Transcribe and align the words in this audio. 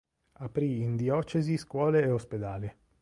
Aprì 0.39 0.81
in 0.81 0.95
diocesi 0.95 1.57
scuole 1.57 2.01
e 2.01 2.09
ospedali. 2.09 2.75